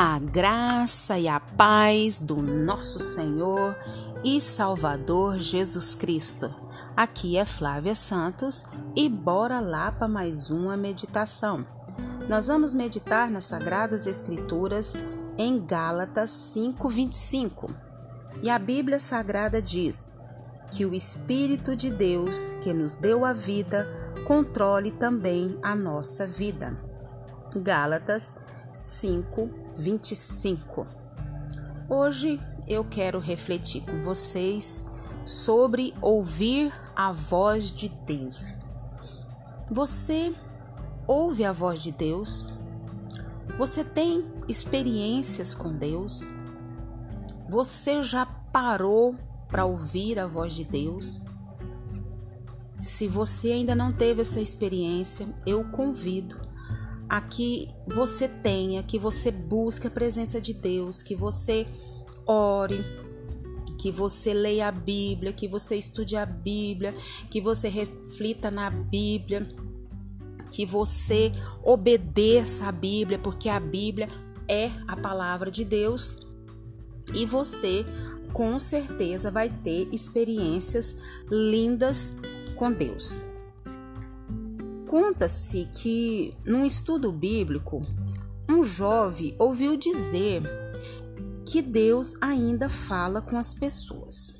[0.00, 3.76] A graça e a paz do nosso Senhor
[4.22, 6.54] e Salvador Jesus Cristo.
[6.96, 8.64] Aqui é Flávia Santos
[8.94, 11.66] e bora lá para mais uma meditação.
[12.28, 14.94] Nós vamos meditar nas Sagradas Escrituras
[15.36, 17.68] em Gálatas 5:25.
[18.40, 20.16] E a Bíblia Sagrada diz
[20.70, 23.84] que o Espírito de Deus, que nos deu a vida,
[24.24, 26.78] controle também a nossa vida.
[27.56, 28.36] Gálatas
[28.72, 30.86] 5, 25.
[31.88, 34.84] Hoje eu quero refletir com vocês
[35.24, 38.52] sobre ouvir a voz de Deus.
[39.70, 40.34] Você
[41.06, 42.44] ouve a voz de Deus?
[43.56, 46.26] Você tem experiências com Deus?
[47.48, 49.14] Você já parou
[49.48, 51.22] para ouvir a voz de Deus?
[52.78, 56.47] Se você ainda não teve essa experiência, eu convido
[57.08, 61.66] a que você tenha, que você busque a presença de Deus, que você
[62.26, 62.84] ore,
[63.78, 66.94] que você leia a Bíblia, que você estude a Bíblia,
[67.30, 69.48] que você reflita na Bíblia,
[70.50, 74.08] que você obedeça a Bíblia, porque a Bíblia
[74.48, 76.16] é a palavra de Deus
[77.14, 77.84] e você
[78.32, 80.96] com certeza vai ter experiências
[81.30, 82.14] lindas
[82.54, 83.18] com Deus.
[84.88, 87.86] Conta-se que, num estudo bíblico,
[88.48, 90.42] um jovem ouviu dizer
[91.44, 94.32] que Deus ainda fala com as pessoas.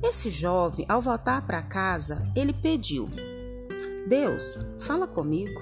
[0.00, 3.08] Esse jovem, ao voltar para casa, ele pediu:
[4.08, 5.60] Deus, fala comigo.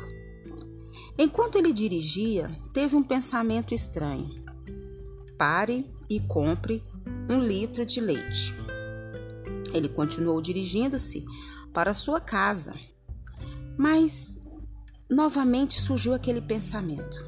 [1.16, 4.44] Enquanto ele dirigia, teve um pensamento estranho.
[5.38, 6.82] Pare e compre
[7.30, 8.54] um litro de leite.
[9.72, 11.24] Ele continuou dirigindo-se
[11.72, 12.74] para sua casa
[13.76, 14.40] mas
[15.10, 17.26] novamente surgiu aquele pensamento: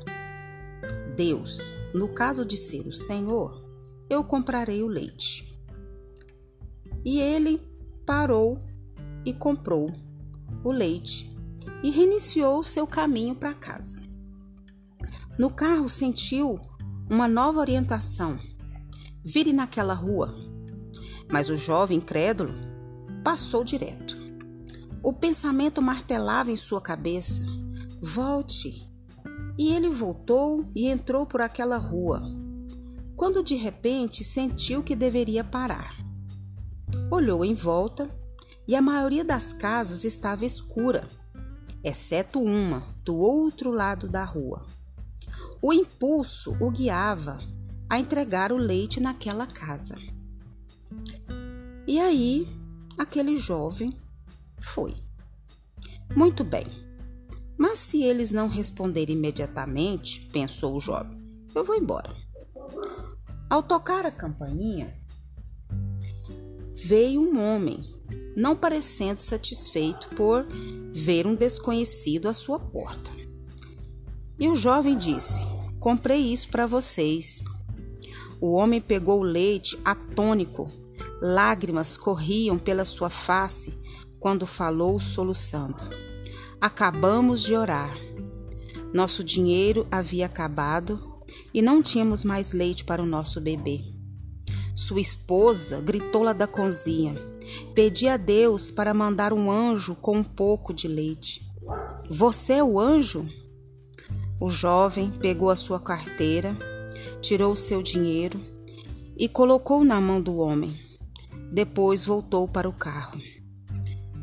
[1.16, 3.64] Deus, no caso de ser o Senhor,
[4.08, 5.48] eu comprarei o leite.
[7.05, 7.61] E ele
[8.05, 8.58] parou
[9.24, 9.92] e comprou
[10.64, 11.28] o leite
[11.83, 13.98] e reiniciou seu caminho para casa.
[15.39, 16.61] No carro sentiu
[17.08, 18.39] uma nova orientação:
[19.24, 20.34] vire naquela rua.
[21.30, 22.52] Mas o jovem incrédulo
[23.23, 24.17] passou direto.
[25.03, 27.45] O pensamento martelava em sua cabeça:
[28.01, 28.86] volte.
[29.57, 32.23] E ele voltou e entrou por aquela rua,
[33.17, 35.97] quando de repente sentiu que deveria parar.
[37.11, 38.09] Olhou em volta
[38.69, 41.09] e a maioria das casas estava escura,
[41.83, 44.65] exceto uma do outro lado da rua.
[45.61, 47.39] O impulso o guiava
[47.91, 49.97] a entregar o leite naquela casa.
[51.86, 52.47] E aí,
[52.97, 53.92] aquele jovem
[54.61, 54.95] foi.
[56.14, 56.67] Muito bem.
[57.57, 61.19] Mas se eles não responderem imediatamente, pensou o jovem,
[61.55, 62.14] eu vou embora.
[63.51, 64.95] Ao tocar a campainha,
[66.73, 67.85] veio um homem,
[68.36, 70.47] não parecendo satisfeito por
[70.92, 73.11] ver um desconhecido à sua porta.
[74.39, 75.45] E o jovem disse:
[75.80, 77.42] Comprei isso para vocês.
[78.41, 80.70] O homem pegou o leite atônico,
[81.20, 83.77] lágrimas corriam pela sua face
[84.18, 85.83] quando falou soluçando.
[86.61, 87.96] Acabamos de orar.
[88.92, 90.98] Nosso dinheiro havia acabado
[91.52, 93.80] e não tínhamos mais leite para o nosso bebê.
[94.74, 97.14] Sua esposa gritou lá da cozinha.
[97.74, 101.42] Pedi a Deus para mandar um anjo com um pouco de leite.
[102.11, 103.27] Você é o anjo?
[104.40, 106.56] O jovem pegou a sua carteira,
[107.20, 108.40] tirou seu dinheiro
[109.17, 110.79] e colocou na mão do homem.
[111.52, 113.20] Depois voltou para o carro.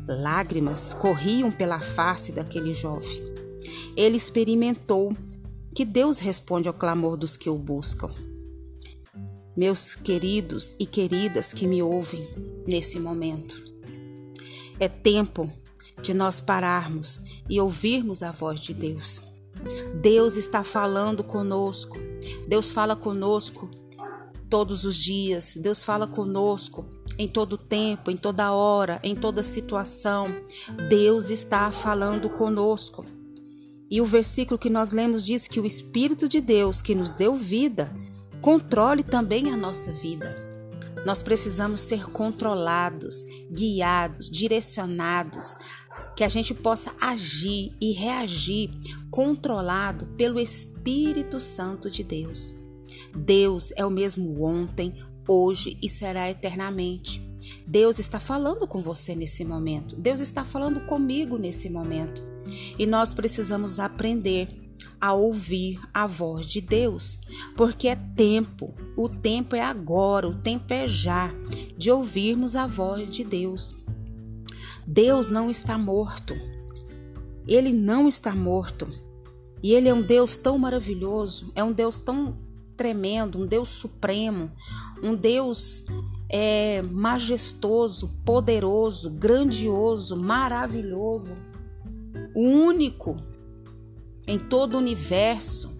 [0.08, 3.22] Lágrimas corriam pela face daquele jovem.
[3.96, 5.16] Ele experimentou
[5.74, 8.10] que Deus responde ao clamor dos que o buscam.
[9.56, 12.28] Meus queridos e queridas que me ouvem
[12.66, 13.64] nesse momento,
[14.78, 15.50] é tempo
[16.02, 19.20] de nós pararmos e ouvirmos a voz de Deus.
[20.00, 21.98] Deus está falando conosco.
[22.46, 23.70] Deus fala conosco
[24.48, 25.54] todos os dias.
[25.56, 26.86] Deus fala conosco
[27.18, 30.28] em todo tempo, em toda hora, em toda situação.
[30.88, 33.04] Deus está falando conosco.
[33.90, 37.36] E o versículo que nós lemos diz que o Espírito de Deus, que nos deu
[37.36, 37.92] vida,
[38.40, 40.34] controle também a nossa vida.
[41.04, 45.54] Nós precisamos ser controlados, guiados, direcionados,
[46.16, 48.70] que a gente possa agir e reagir
[49.10, 52.54] controlado pelo Espírito Santo de Deus.
[53.14, 54.94] Deus é o mesmo ontem,
[55.26, 57.22] hoje e será eternamente.
[57.66, 59.96] Deus está falando com você nesse momento.
[59.96, 62.22] Deus está falando comigo nesse momento.
[62.78, 64.48] E nós precisamos aprender
[65.00, 67.18] a ouvir a voz de Deus,
[67.56, 71.32] porque é tempo, o tempo é agora, o tempo é já
[71.76, 73.76] de ouvirmos a voz de Deus.
[74.86, 76.34] Deus não está morto.
[77.46, 78.88] Ele não está morto.
[79.62, 82.38] E ele é um Deus tão maravilhoso, é um Deus tão
[82.76, 84.50] tremendo, um Deus supremo,
[85.02, 85.84] um Deus
[86.28, 91.34] é, majestoso, poderoso, grandioso, maravilhoso,
[92.34, 93.16] o único
[94.26, 95.76] em todo o universo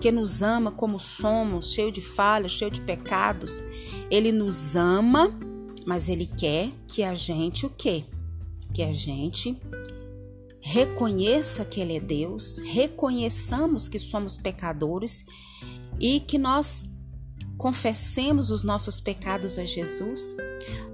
[0.00, 3.62] que nos ama como somos, cheio de falhas, cheio de pecados.
[4.10, 5.30] Ele nos ama,
[5.84, 8.04] mas ele quer que a gente o quê?
[8.72, 9.56] Que a gente
[10.60, 15.24] reconheça que ele é Deus, reconheçamos que somos pecadores
[16.00, 16.82] e que nós
[17.58, 20.34] confessemos os nossos pecados a Jesus,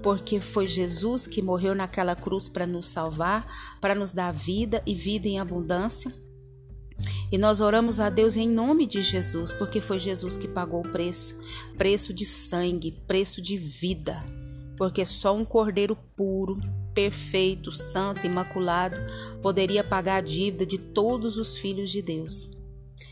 [0.03, 4.93] porque foi Jesus que morreu naquela cruz para nos salvar, para nos dar vida e
[4.93, 6.11] vida em abundância.
[7.31, 10.89] E nós oramos a Deus em nome de Jesus, porque foi Jesus que pagou o
[10.89, 11.37] preço
[11.77, 14.23] preço de sangue, preço de vida.
[14.75, 16.57] Porque só um cordeiro puro,
[16.93, 18.97] perfeito, santo, imaculado
[19.41, 22.56] poderia pagar a dívida de todos os filhos de Deus.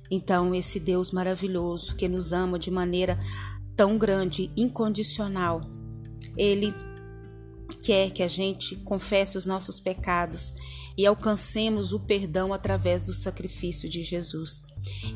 [0.09, 3.19] Então, esse Deus maravilhoso que nos ama de maneira
[3.75, 5.61] tão grande, incondicional,
[6.37, 6.73] ele
[7.83, 10.53] quer que a gente confesse os nossos pecados
[10.97, 14.61] e alcancemos o perdão através do sacrifício de Jesus.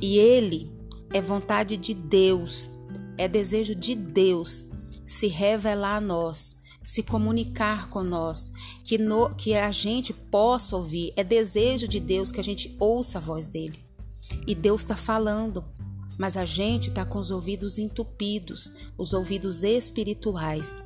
[0.02, 0.70] E ele
[1.14, 2.70] é vontade de Deus,
[3.18, 4.66] é desejo de Deus
[5.06, 8.52] se revelar a nós, se comunicar com nós,
[8.84, 11.14] que, no, que a gente possa ouvir.
[11.16, 13.89] É desejo de Deus que a gente ouça a voz dele.
[14.50, 15.64] E Deus está falando,
[16.18, 20.82] mas a gente está com os ouvidos entupidos, os ouvidos espirituais.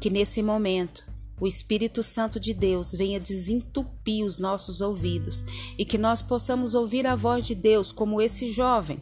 [0.00, 1.04] Que nesse momento
[1.40, 5.42] o Espírito Santo de Deus venha desentupir os nossos ouvidos
[5.76, 9.00] e que nós possamos ouvir a voz de Deus como esse jovem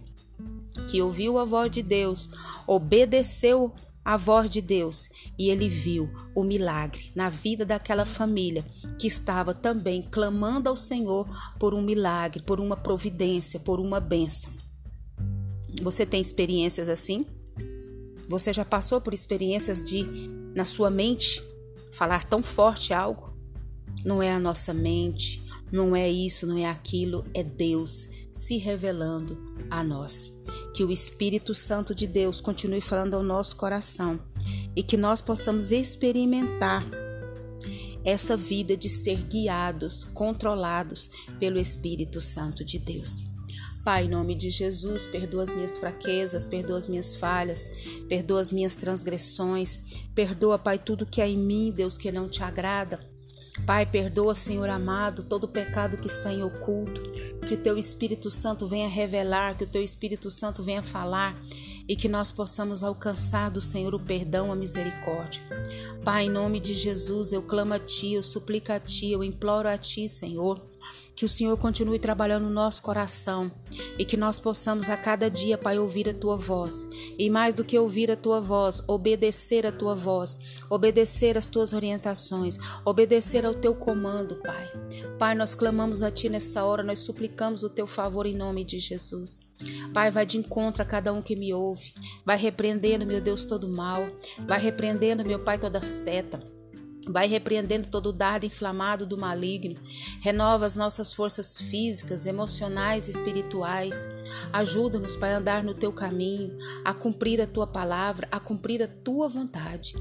[0.86, 2.28] que ouviu a voz de Deus,
[2.66, 3.72] obedeceu
[4.06, 8.64] a voz de Deus e ele viu o milagre na vida daquela família
[9.00, 11.26] que estava também clamando ao Senhor
[11.58, 14.52] por um milagre, por uma providência, por uma bênção.
[15.82, 17.26] Você tem experiências assim?
[18.28, 20.04] Você já passou por experiências de,
[20.54, 21.42] na sua mente,
[21.90, 23.36] falar tão forte algo.
[24.04, 29.38] Não é a nossa mente, não é isso, não é aquilo, é Deus se revelando
[29.70, 30.32] a nós.
[30.74, 34.20] Que o Espírito Santo de Deus continue falando ao nosso coração
[34.74, 36.86] e que nós possamos experimentar
[38.04, 41.10] essa vida de ser guiados, controlados
[41.40, 43.24] pelo Espírito Santo de Deus.
[43.84, 47.66] Pai, em nome de Jesus, perdoa as minhas fraquezas, perdoa as minhas falhas,
[48.08, 49.78] perdoa as minhas transgressões,
[50.14, 52.98] perdoa, Pai, tudo que há em mim, Deus, que não te agrada.
[53.64, 57.00] Pai, perdoa, Senhor amado, todo o pecado que está em oculto.
[57.46, 61.34] Que o teu Espírito Santo venha revelar, que o teu Espírito Santo venha falar
[61.88, 65.40] e que nós possamos alcançar do Senhor o perdão, a misericórdia.
[66.04, 69.68] Pai, em nome de Jesus, eu clamo a Ti, eu suplico a Ti, eu imploro
[69.68, 70.60] a Ti, Senhor
[71.16, 73.50] que o Senhor continue trabalhando no nosso coração
[73.98, 76.88] e que nós possamos a cada dia, Pai, ouvir a tua voz.
[77.18, 81.72] E mais do que ouvir a tua voz, obedecer a tua voz, obedecer as tuas
[81.72, 84.70] orientações, obedecer ao teu comando, Pai.
[85.18, 88.78] Pai, nós clamamos a ti nessa hora, nós suplicamos o teu favor em nome de
[88.78, 89.40] Jesus.
[89.92, 91.94] Pai, vai de encontro a cada um que me ouve.
[92.24, 94.06] Vai repreendendo, meu Deus, todo mal.
[94.46, 96.55] Vai repreendendo, meu Pai, toda seta.
[97.08, 99.76] Vai repreendendo todo o dardo inflamado do maligno.
[100.20, 104.06] Renova as nossas forças físicas, emocionais e espirituais.
[104.52, 108.88] Ajuda-nos, Pai, a andar no teu caminho, a cumprir a tua palavra, a cumprir a
[108.88, 109.94] tua vontade.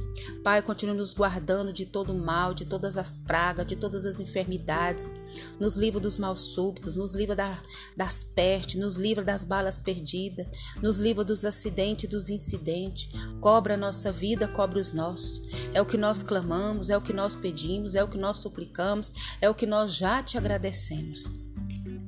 [0.43, 4.19] Pai, continue nos guardando de todo o mal, de todas as pragas, de todas as
[4.19, 5.12] enfermidades.
[5.59, 7.57] Nos livra dos maus súbitos, nos livra da,
[7.95, 10.47] das pestes, nos livra das balas perdidas,
[10.81, 13.09] nos livra dos acidentes e dos incidentes.
[13.39, 15.41] Cobra a nossa vida, cobre os nossos.
[15.74, 18.37] É o que nós clamamos, é é o que nós pedimos, é o que nós
[18.37, 19.11] suplicamos,
[19.41, 21.29] é o que nós já te agradecemos.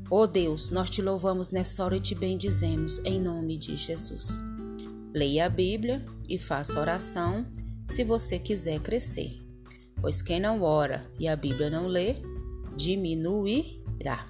[0.10, 4.38] Ó oh Deus, nós te louvamos nessa hora e te bendizemos em nome de Jesus.
[5.14, 7.46] Leia a Bíblia e faça oração
[7.86, 9.42] se você quiser crescer,
[10.00, 12.16] pois quem não ora e a Bíblia não lê,
[12.76, 14.26] diminuirá.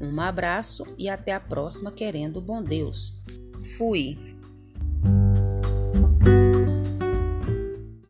[0.00, 3.14] Um abraço e até a próxima, querendo bom Deus.
[3.78, 4.33] Fui.